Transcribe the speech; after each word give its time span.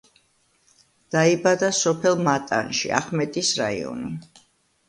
დაიბადა 1.15 1.69
სოფელ 1.81 2.17
მატანში, 2.29 2.93
ახმეტის 3.01 3.53
რაიონი. 3.63 4.11